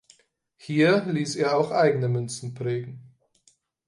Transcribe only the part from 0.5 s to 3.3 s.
Hier ließ er auch eigene Münzen prägen.